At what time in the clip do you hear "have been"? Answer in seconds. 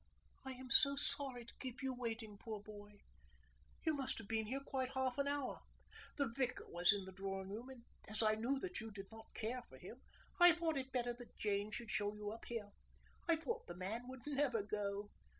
4.17-4.47